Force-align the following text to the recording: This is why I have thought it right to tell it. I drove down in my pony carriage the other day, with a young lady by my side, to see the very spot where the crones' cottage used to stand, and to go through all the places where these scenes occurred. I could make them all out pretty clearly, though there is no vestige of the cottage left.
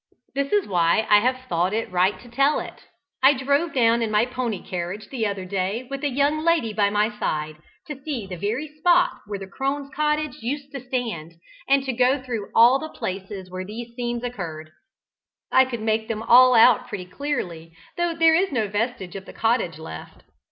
This 0.33 0.51
is 0.51 0.65
why 0.67 1.05
I 1.11 1.19
have 1.19 1.41
thought 1.47 1.73
it 1.75 1.91
right 1.91 2.19
to 2.21 2.27
tell 2.27 2.59
it. 2.59 2.87
I 3.21 3.33
drove 3.35 3.71
down 3.71 4.01
in 4.01 4.09
my 4.09 4.25
pony 4.25 4.59
carriage 4.65 5.09
the 5.09 5.27
other 5.27 5.45
day, 5.45 5.85
with 5.91 6.03
a 6.03 6.09
young 6.09 6.39
lady 6.43 6.73
by 6.73 6.89
my 6.89 7.15
side, 7.19 7.57
to 7.85 8.01
see 8.01 8.25
the 8.25 8.35
very 8.35 8.67
spot 8.79 9.19
where 9.27 9.37
the 9.37 9.45
crones' 9.45 9.91
cottage 9.93 10.37
used 10.41 10.71
to 10.71 10.79
stand, 10.83 11.33
and 11.69 11.83
to 11.83 11.93
go 11.93 12.19
through 12.19 12.49
all 12.55 12.79
the 12.79 12.89
places 12.89 13.51
where 13.51 13.63
these 13.63 13.93
scenes 13.95 14.23
occurred. 14.23 14.71
I 15.51 15.65
could 15.65 15.81
make 15.81 16.07
them 16.07 16.23
all 16.23 16.55
out 16.55 16.87
pretty 16.87 17.05
clearly, 17.05 17.71
though 17.95 18.15
there 18.15 18.33
is 18.33 18.51
no 18.51 18.67
vestige 18.67 19.15
of 19.15 19.25
the 19.25 19.33
cottage 19.33 19.77
left. 19.77 20.23